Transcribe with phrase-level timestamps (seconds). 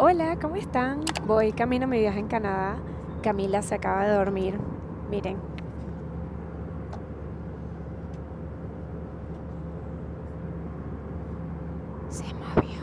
[0.00, 1.00] Hola, ¿cómo están?
[1.26, 2.76] Voy camino a mi viaje en Canadá.
[3.20, 4.56] Camila se acaba de dormir.
[5.10, 5.38] Miren.
[12.08, 12.78] Se movió.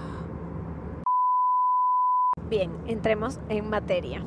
[2.49, 4.21] Bien, entremos en materia.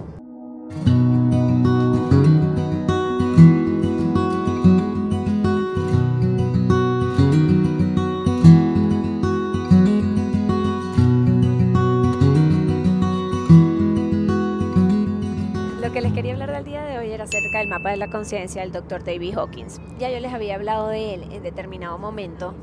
[17.79, 19.05] Mapa de la conciencia del Dr.
[19.05, 19.81] David Hawkins.
[20.01, 22.55] Ya yo les había hablado de él en determinado momento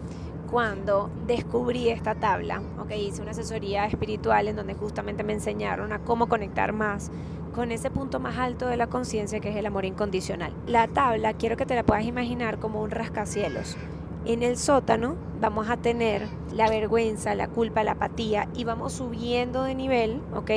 [0.52, 2.62] cuando descubrí esta tabla.
[2.80, 7.12] Ok, hice una asesoría espiritual en donde justamente me enseñaron a cómo conectar más
[7.54, 10.52] con ese punto más alto de la conciencia que es el amor incondicional.
[10.68, 13.78] La tabla quiero que te la puedas imaginar como un rascacielos.
[14.26, 19.64] En el sótano vamos a tener la vergüenza, la culpa, la apatía y vamos subiendo
[19.64, 20.52] de nivel, ¿ok?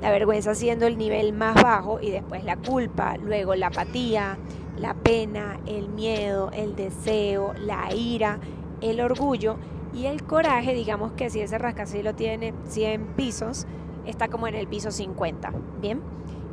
[0.00, 4.38] La vergüenza siendo el nivel más bajo y después la culpa, luego la apatía,
[4.78, 8.38] la pena, el miedo, el deseo, la ira,
[8.80, 9.56] el orgullo
[9.94, 13.66] y el coraje, digamos que si ese rascacielos tiene 100 pisos,
[14.04, 16.00] está como en el piso 50, ¿bien?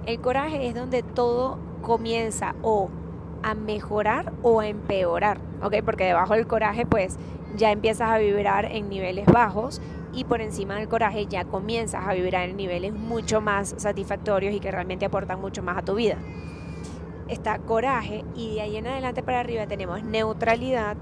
[0.05, 2.89] El coraje es donde todo comienza o
[3.43, 5.75] a mejorar o a empeorar, ¿ok?
[5.83, 7.17] Porque debajo del coraje pues
[7.55, 9.81] ya empiezas a vibrar en niveles bajos
[10.13, 14.59] y por encima del coraje ya comienzas a vibrar en niveles mucho más satisfactorios y
[14.59, 16.17] que realmente aportan mucho más a tu vida.
[17.27, 20.97] Está coraje y de ahí en adelante para arriba tenemos neutralidad,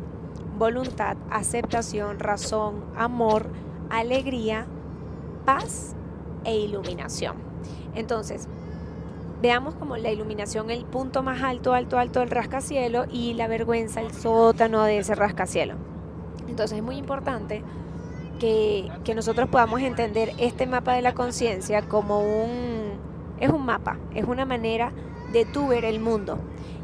[0.58, 3.48] voluntad, aceptación, razón, amor,
[3.90, 4.66] alegría,
[5.46, 5.96] paz
[6.46, 7.36] e iluminación.
[7.96, 8.48] Entonces,
[9.42, 14.02] veamos como la iluminación el punto más alto, alto, alto del rascacielo y la vergüenza
[14.02, 15.91] el sótano de ese rascacielo.
[16.52, 17.64] Entonces es muy importante
[18.38, 22.92] que, que nosotros podamos entender este mapa de la conciencia como un...
[23.40, 24.92] es un mapa, es una manera
[25.32, 26.38] de tú ver el mundo.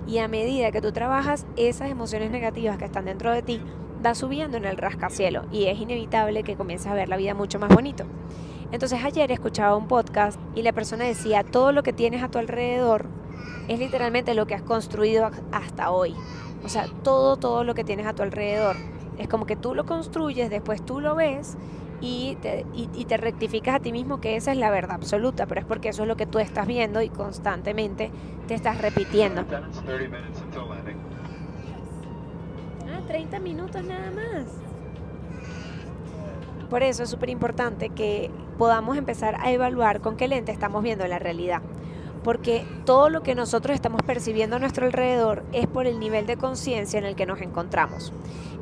[0.08, 3.62] Y a medida que tú trabajas esas emociones negativas que están dentro de ti,
[4.04, 7.60] va subiendo en el rascacielo y es inevitable que comiences a ver la vida mucho
[7.60, 8.06] más bonito.
[8.72, 12.38] Entonces ayer escuchaba un podcast y la persona decía, todo lo que tienes a tu
[12.38, 13.08] alrededor
[13.68, 16.16] es literalmente lo que has construido hasta hoy.
[16.64, 18.78] O sea, todo, todo lo que tienes a tu alrededor.
[19.18, 21.58] Es como que tú lo construyes, después tú lo ves
[22.02, 25.48] y te, y, y te rectificas a ti mismo que esa es la verdad absoluta,
[25.48, 28.12] pero es porque eso es lo que tú estás viendo y constantemente
[28.48, 29.44] te estás repitiendo.
[32.90, 34.46] Ah, 30 minutos nada más.
[36.70, 41.08] Por eso es súper importante que podamos empezar a evaluar con qué lente estamos viendo
[41.08, 41.62] la realidad.
[42.24, 46.38] Porque todo lo que nosotros estamos percibiendo a nuestro alrededor es por el nivel de
[46.38, 48.12] conciencia en el que nos encontramos.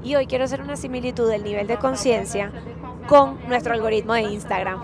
[0.04, 2.52] Y hoy quiero hacer una similitud del nivel de conciencia
[3.08, 4.80] con nuestro algoritmo de Instagram.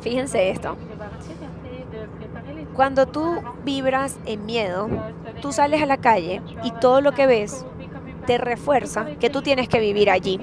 [0.00, 0.76] Fíjense esto.
[2.74, 4.88] Cuando tú vibras en miedo,
[5.40, 7.64] tú sales a la calle y todo lo que ves
[8.26, 10.38] te refuerza que tú tienes que vivir allí.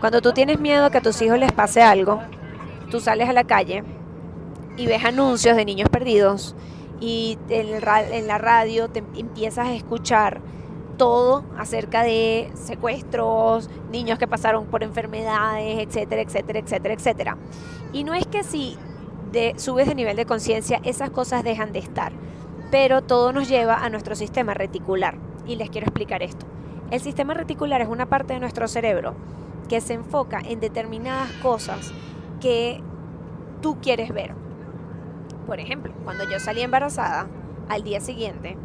[0.00, 2.20] Cuando tú tienes miedo que a tus hijos les pase algo,
[2.90, 3.82] tú sales a la calle
[4.76, 6.54] y ves anuncios de niños perdidos
[7.00, 7.80] y en,
[8.26, 10.40] la radio te empiezas a escuchar
[10.96, 17.36] todo acerca de secuestros, niños que pasaron por enfermedades, etcétera, etcétera, etcétera, etcétera.
[17.92, 18.78] Y no es que si
[19.56, 22.12] subes de nivel de conciencia, esas cosas dejan de estar,
[22.70, 25.16] pero todo nos lleva a nuestro sistema reticular.
[25.46, 26.46] Y les quiero explicar esto.
[26.90, 29.14] El sistema reticular es una parte de nuestro cerebro
[29.68, 31.92] que se enfoca en determinadas cosas
[32.40, 32.80] que
[33.60, 34.45] tú quieres ver.
[35.46, 37.26] Por ejemplo, cuando yo salí embarazada,
[37.68, 38.56] al día siguiente,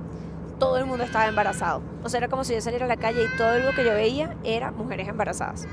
[0.59, 1.81] todo el mundo estaba embarazado.
[2.03, 3.94] O sea, era como si yo saliera a la calle y todo lo que yo
[3.94, 5.68] veía era mujeres embarazadas.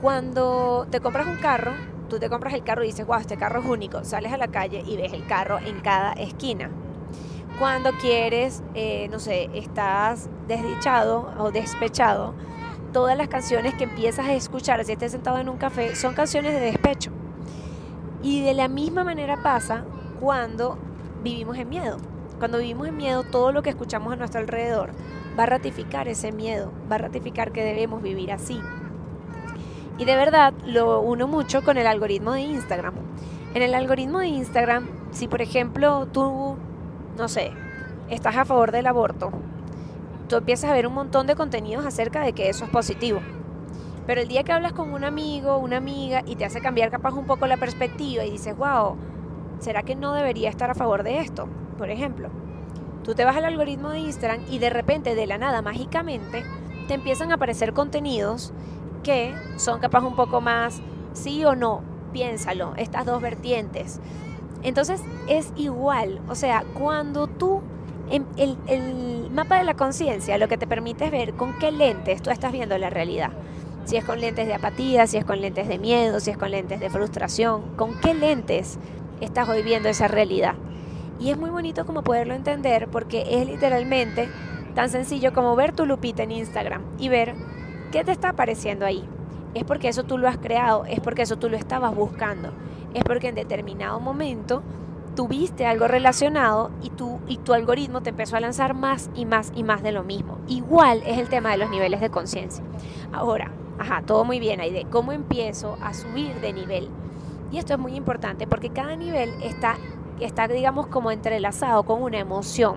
[0.00, 1.72] Cuando te compras un carro,
[2.08, 4.04] tú te compras el carro y dices, wow, este carro es único.
[4.04, 6.70] Sales a la calle y ves el carro en cada esquina.
[7.58, 12.34] Cuando quieres, eh, no sé, estás desdichado o despechado,
[12.92, 16.54] todas las canciones que empiezas a escuchar si estés sentado en un café son canciones
[16.54, 17.12] de despecho.
[18.22, 19.84] Y de la misma manera pasa
[20.22, 20.78] cuando
[21.24, 21.96] vivimos en miedo.
[22.38, 24.90] Cuando vivimos en miedo, todo lo que escuchamos a nuestro alrededor
[25.36, 28.60] va a ratificar ese miedo, va a ratificar que debemos vivir así.
[29.98, 32.94] Y de verdad lo uno mucho con el algoritmo de Instagram.
[33.54, 36.54] En el algoritmo de Instagram, si por ejemplo tú,
[37.18, 37.50] no sé,
[38.08, 39.32] estás a favor del aborto,
[40.28, 43.20] tú empiezas a ver un montón de contenidos acerca de que eso es positivo.
[44.06, 47.12] Pero el día que hablas con un amigo, una amiga, y te hace cambiar capaz
[47.12, 48.96] un poco la perspectiva y dices, wow,
[49.62, 51.48] ¿será que no debería estar a favor de esto?
[51.78, 52.28] Por ejemplo,
[53.04, 56.44] tú te vas al algoritmo de Instagram y de repente, de la nada, mágicamente,
[56.88, 58.52] te empiezan a aparecer contenidos
[59.02, 60.82] que son capaz un poco más
[61.12, 61.82] sí o no,
[62.12, 64.00] piénsalo, estas dos vertientes.
[64.62, 67.62] Entonces es igual, o sea, cuando tú,
[68.10, 72.20] el, el mapa de la conciencia lo que te permite es ver con qué lentes
[72.22, 73.30] tú estás viendo la realidad.
[73.84, 76.52] Si es con lentes de apatía, si es con lentes de miedo, si es con
[76.52, 78.78] lentes de frustración, con qué lentes
[79.24, 80.54] estás hoy viendo esa realidad.
[81.18, 84.28] Y es muy bonito como poderlo entender porque es literalmente
[84.74, 87.34] tan sencillo como ver tu lupita en Instagram y ver
[87.90, 89.04] qué te está apareciendo ahí.
[89.54, 92.52] Es porque eso tú lo has creado, es porque eso tú lo estabas buscando,
[92.94, 94.62] es porque en determinado momento
[95.14, 99.52] tuviste algo relacionado y, tú, y tu algoritmo te empezó a lanzar más y más
[99.54, 100.38] y más de lo mismo.
[100.48, 102.64] Igual es el tema de los niveles de conciencia.
[103.12, 106.88] Ahora, ajá, todo muy bien ahí de cómo empiezo a subir de nivel.
[107.52, 109.76] Y esto es muy importante porque cada nivel está,
[110.20, 112.76] está digamos, como entrelazado con una emoción,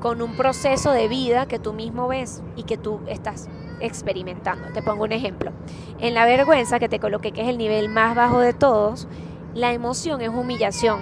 [0.00, 3.48] con un proceso de vida que tú mismo ves y que tú estás
[3.80, 4.68] experimentando.
[4.72, 5.50] Te pongo un ejemplo.
[5.98, 9.08] En la vergüenza que te coloqué, que es el nivel más bajo de todos,
[9.52, 11.00] la emoción es humillación.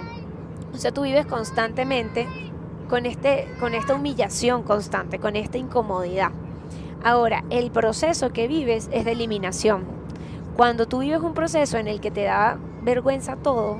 [0.73, 2.27] O sea, tú vives constantemente
[2.89, 6.31] con, este, con esta humillación constante, con esta incomodidad.
[7.03, 9.83] Ahora, el proceso que vives es de eliminación.
[10.55, 13.77] Cuando tú vives un proceso en el que te da vergüenza todo,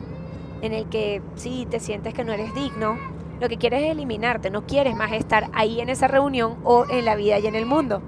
[0.62, 2.98] en el que sí te sientes que no eres digno,
[3.40, 7.04] lo que quieres es eliminarte, no quieres más estar ahí en esa reunión o en
[7.04, 8.02] la vida y en el mundo.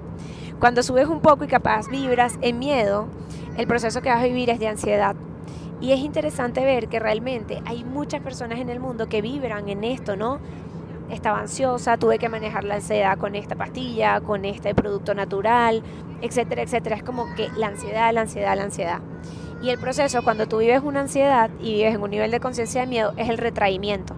[0.58, 3.08] Cuando subes un poco y capaz vibras en miedo,
[3.58, 5.14] el proceso que vas a vivir es de ansiedad.
[5.80, 9.84] Y es interesante ver que realmente hay muchas personas en el mundo que vibran en
[9.84, 10.38] esto, ¿no?
[11.10, 15.82] Estaba ansiosa, tuve que manejar la ansiedad con esta pastilla, con este producto natural,
[16.22, 16.96] etcétera, etcétera.
[16.96, 19.00] Es como que la ansiedad, la ansiedad, la ansiedad.
[19.62, 22.82] Y el proceso, cuando tú vives una ansiedad y vives en un nivel de conciencia
[22.82, 24.14] de miedo, es el retraimiento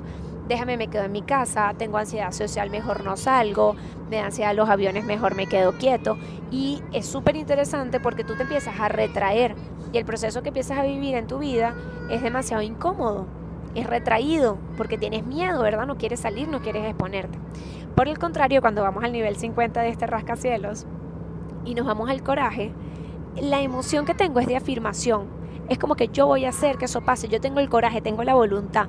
[0.48, 3.76] déjame me quedo en mi casa, tengo ansiedad social, mejor no salgo,
[4.10, 6.16] me da ansiedad los aviones, mejor me quedo quieto.
[6.50, 9.54] Y es súper interesante porque tú te empiezas a retraer
[9.92, 11.74] y el proceso que empiezas a vivir en tu vida
[12.10, 13.26] es demasiado incómodo,
[13.74, 15.86] es retraído porque tienes miedo, ¿verdad?
[15.86, 17.38] No quieres salir, no quieres exponerte.
[17.94, 20.86] Por el contrario, cuando vamos al nivel 50 de este rascacielos
[21.64, 22.72] y nos vamos al coraje,
[23.42, 25.26] la emoción que tengo es de afirmación.
[25.68, 28.24] Es como que yo voy a hacer que eso pase, yo tengo el coraje, tengo
[28.24, 28.88] la voluntad.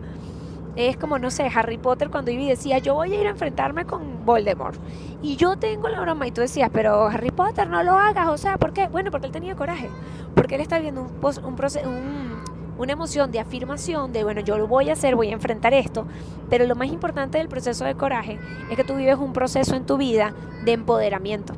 [0.75, 3.85] Es como, no sé, Harry Potter cuando Ivy decía, yo voy a ir a enfrentarme
[3.85, 4.79] con Voldemort.
[5.21, 8.29] Y yo tengo la broma y tú decías, pero Harry Potter, no lo hagas.
[8.29, 8.87] O sea, ¿por qué?
[8.87, 9.89] Bueno, porque él tenía coraje.
[10.35, 12.43] Porque él está viendo un, un,
[12.77, 16.05] una emoción de afirmación, de, bueno, yo lo voy a hacer, voy a enfrentar esto.
[16.49, 19.85] Pero lo más importante del proceso de coraje es que tú vives un proceso en
[19.85, 21.55] tu vida de empoderamiento.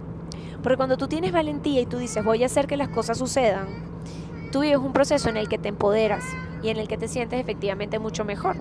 [0.63, 3.68] Porque cuando tú tienes valentía y tú dices, voy a hacer que las cosas sucedan,
[4.52, 6.24] tú vives un proceso en el que te empoderas
[6.62, 8.58] y en el que te sientes efectivamente mucho mejor.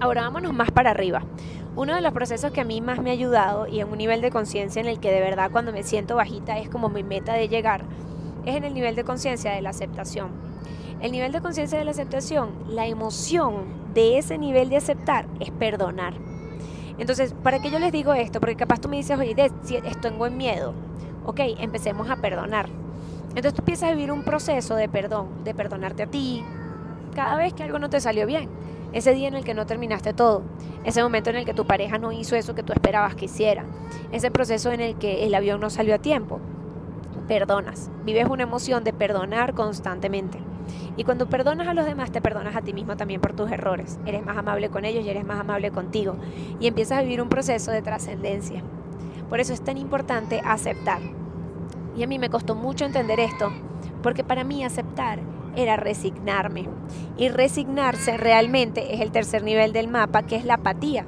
[0.00, 1.22] Ahora vámonos más para arriba.
[1.76, 4.20] Uno de los procesos que a mí más me ha ayudado y en un nivel
[4.20, 7.34] de conciencia en el que de verdad cuando me siento bajita es como mi meta
[7.34, 7.84] de llegar,
[8.44, 10.30] es en el nivel de conciencia de la aceptación.
[11.00, 15.50] El nivel de conciencia de la aceptación, la emoción de ese nivel de aceptar es
[15.50, 16.14] perdonar.
[16.98, 18.38] Entonces, ¿para qué yo les digo esto?
[18.38, 19.34] Porque capaz tú me dices, oye,
[20.00, 20.74] tengo en miedo.
[21.24, 22.68] Ok, empecemos a perdonar.
[23.28, 26.44] Entonces tú empiezas a vivir un proceso de perdón, de perdonarte a ti,
[27.14, 28.48] cada vez que algo no te salió bien
[28.92, 30.42] ese día en el que no terminaste todo,
[30.84, 33.64] ese momento en el que tu pareja no hizo eso que tú esperabas que hiciera,
[34.12, 36.40] ese proceso en el que el avión no salió a tiempo.
[37.26, 40.38] Perdonas, vives una emoción de perdonar constantemente.
[40.96, 43.98] Y cuando perdonas a los demás, te perdonas a ti mismo también por tus errores.
[44.04, 46.16] Eres más amable con ellos y eres más amable contigo.
[46.60, 48.62] Y empiezas a vivir un proceso de trascendencia.
[49.32, 51.00] Por eso es tan importante aceptar.
[51.96, 53.50] Y a mí me costó mucho entender esto,
[54.02, 55.20] porque para mí aceptar
[55.56, 56.68] era resignarme.
[57.16, 61.06] Y resignarse realmente es el tercer nivel del mapa, que es la apatía.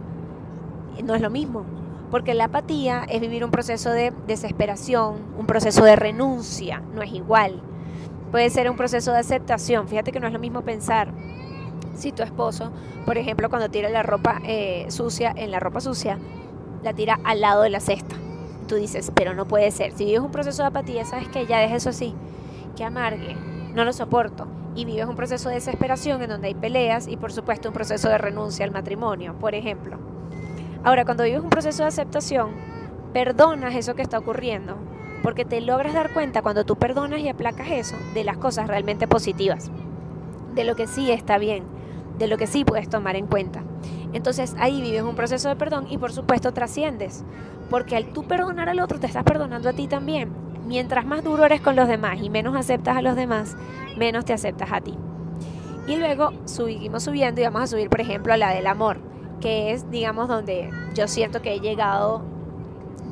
[1.04, 1.66] No es lo mismo,
[2.10, 7.12] porque la apatía es vivir un proceso de desesperación, un proceso de renuncia, no es
[7.12, 7.60] igual.
[8.30, 9.86] Puede ser un proceso de aceptación.
[9.86, 11.12] Fíjate que no es lo mismo pensar
[11.94, 12.72] si tu esposo,
[13.04, 16.18] por ejemplo, cuando tira la ropa eh, sucia en la ropa sucia,
[16.84, 18.14] la tira al lado de la cesta.
[18.68, 19.92] Tú dices, pero no puede ser.
[19.92, 22.14] Si vives un proceso de apatía, sabes que ya dejes eso así,
[22.76, 23.34] que amargue,
[23.74, 24.46] no lo soporto.
[24.76, 28.08] Y vives un proceso de desesperación en donde hay peleas y por supuesto un proceso
[28.08, 29.98] de renuncia al matrimonio, por ejemplo.
[30.82, 32.50] Ahora, cuando vives un proceso de aceptación,
[33.12, 34.76] perdonas eso que está ocurriendo,
[35.22, 39.08] porque te logras dar cuenta cuando tú perdonas y aplacas eso de las cosas realmente
[39.08, 39.70] positivas,
[40.54, 41.64] de lo que sí está bien,
[42.18, 43.62] de lo que sí puedes tomar en cuenta.
[44.14, 47.24] Entonces ahí vives un proceso de perdón y por supuesto trasciendes,
[47.68, 51.44] porque al tú perdonar al otro te estás perdonando a ti también mientras más duro
[51.44, 53.56] eres con los demás y menos aceptas a los demás,
[53.96, 54.94] menos te aceptas a ti.
[55.86, 58.98] Y luego seguimos subiendo y vamos a subir, por ejemplo, a la del amor,
[59.40, 62.22] que es, digamos, donde yo siento que he llegado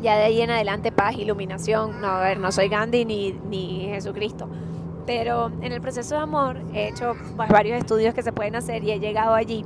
[0.01, 2.01] ya de ahí en adelante paz, iluminación.
[2.01, 4.49] No, a ver, no soy Gandhi ni, ni Jesucristo,
[5.07, 8.93] Pero en el proceso de amor he hecho varios estudios que se pueden hacer y
[8.93, 9.65] he llegado allí.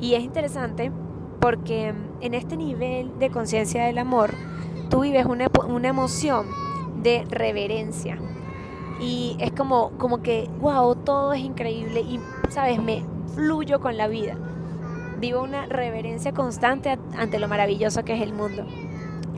[0.00, 0.92] Y es interesante
[1.40, 4.34] porque en este nivel de conciencia del amor,
[4.90, 6.46] tú vives una, una, emoción
[7.02, 8.18] de reverencia.
[9.00, 14.08] Y es como, como que, wow, todo es increíble y, sabes, me fluyo con la
[14.08, 14.36] vida.
[15.20, 18.66] Vivo una reverencia constante ante lo maravilloso que es el mundo.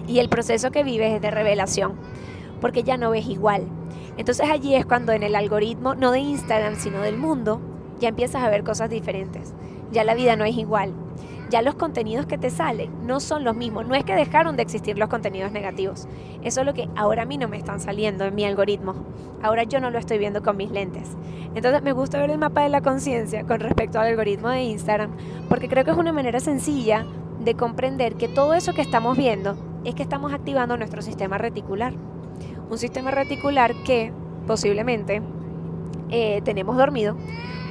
[0.07, 1.95] Y el proceso que vives es de revelación,
[2.61, 3.67] porque ya no ves igual.
[4.17, 7.61] Entonces allí es cuando en el algoritmo, no de Instagram, sino del mundo,
[8.01, 9.53] ya empiezas a ver cosas diferentes.
[9.93, 10.93] Ya la vida no es igual.
[11.51, 13.87] Ya los contenidos que te salen no son los mismos.
[13.87, 16.07] No es que dejaron de existir los contenidos negativos.
[16.43, 18.95] Eso es lo que ahora a mí no me están saliendo en mi algoritmo.
[19.43, 21.17] Ahora yo no lo estoy viendo con mis lentes.
[21.55, 25.13] Entonces me gusta ver el mapa de la conciencia con respecto al algoritmo de Instagram
[25.49, 27.07] porque creo que es una manera sencilla
[27.41, 31.95] de comprender que todo eso que estamos viendo es que estamos activando nuestro sistema reticular.
[32.69, 34.13] Un sistema reticular que
[34.47, 35.23] posiblemente
[36.11, 37.17] eh, tenemos dormido,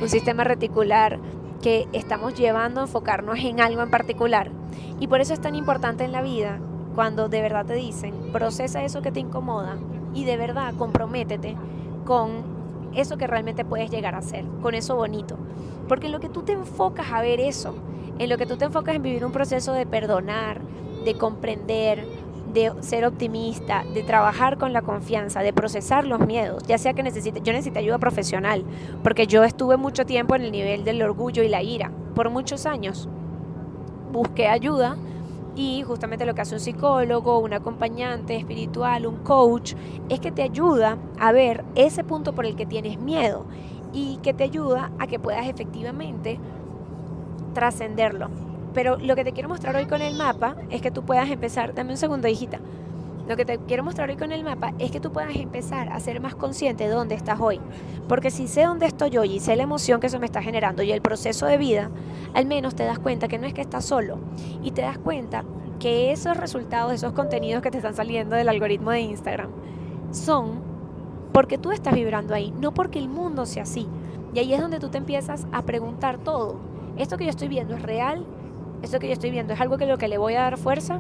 [0.01, 1.19] un sistema reticular
[1.61, 4.51] que estamos llevando a enfocarnos en algo en particular.
[4.99, 6.59] Y por eso es tan importante en la vida
[6.95, 9.77] cuando de verdad te dicen, procesa eso que te incomoda
[10.13, 11.55] y de verdad comprométete
[12.05, 12.57] con
[12.95, 15.37] eso que realmente puedes llegar a ser, con eso bonito.
[15.87, 17.75] Porque en lo que tú te enfocas a ver eso,
[18.17, 20.61] en lo que tú te enfocas en vivir un proceso de perdonar,
[21.05, 22.07] de comprender,
[22.54, 27.04] de ser optimista, de trabajar con la confianza, de procesar los miedos, ya sea que
[27.04, 28.63] necesite, yo necesito ayuda profesional,
[29.04, 32.66] porque yo estuve mucho tiempo en el nivel del orgullo y la ira, por muchos
[32.66, 33.10] años.
[34.12, 34.98] Busqué ayuda
[35.56, 39.74] y justamente lo que hace un psicólogo, un acompañante espiritual, un coach,
[40.08, 43.46] es que te ayuda a ver ese punto por el que tienes miedo
[43.92, 46.39] y que te ayuda a que puedas efectivamente
[47.54, 48.30] trascenderlo.
[48.74, 51.74] Pero lo que te quiero mostrar hoy con el mapa es que tú puedas empezar,
[51.74, 52.59] dame un segundo, hijita.
[53.27, 56.00] Lo que te quiero mostrar hoy con el mapa es que tú puedas empezar a
[56.00, 57.59] ser más consciente de dónde estás hoy.
[58.07, 60.81] Porque si sé dónde estoy hoy y sé la emoción que eso me está generando
[60.81, 61.89] y el proceso de vida,
[62.33, 64.19] al menos te das cuenta que no es que estás solo.
[64.63, 65.43] Y te das cuenta
[65.79, 69.50] que esos resultados, esos contenidos que te están saliendo del algoritmo de Instagram,
[70.12, 70.62] son
[71.33, 73.88] porque tú estás vibrando ahí, no porque el mundo sea así.
[74.33, 76.59] Y ahí es donde tú te empiezas a preguntar todo.
[76.95, 78.25] ¿Esto que yo estoy viendo es real?
[78.81, 81.00] Esto que yo estoy viendo es algo que lo que le voy a dar fuerza.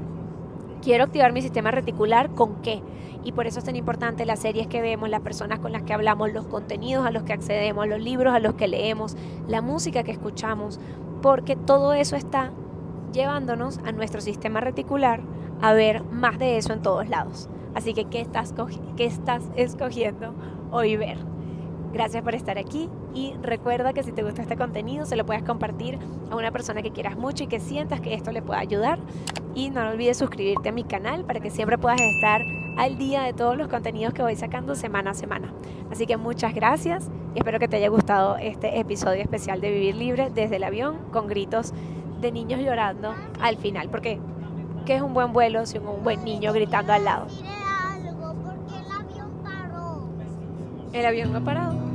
[0.81, 2.81] Quiero activar mi sistema reticular con qué.
[3.23, 5.93] Y por eso es tan importante las series que vemos, las personas con las que
[5.93, 9.17] hablamos, los contenidos a los que accedemos, los libros a los que leemos,
[9.47, 10.79] la música que escuchamos,
[11.21, 12.51] porque todo eso está
[13.11, 15.21] llevándonos a nuestro sistema reticular
[15.61, 17.49] a ver más de eso en todos lados.
[17.73, 18.53] Así que, ¿qué estás,
[18.95, 20.33] qué estás escogiendo
[20.71, 21.17] hoy ver?
[21.97, 25.41] Gracias por estar aquí y recuerda que si te gusta este contenido se lo puedes
[25.41, 25.97] compartir
[26.29, 28.99] a una persona que quieras mucho y que sientas que esto le pueda ayudar.
[29.55, 32.43] Y no olvides suscribirte a mi canal para que siempre puedas estar
[32.77, 35.51] al día de todos los contenidos que voy sacando semana a semana.
[35.91, 39.95] Así que muchas gracias y espero que te haya gustado este episodio especial de Vivir
[39.95, 41.73] Libre desde el avión con gritos
[42.21, 43.89] de niños llorando al final.
[43.89, 44.19] Porque
[44.85, 47.25] ¿qué es un buen vuelo sin un buen niño gritando al lado?
[50.93, 51.86] El avión no ha parado.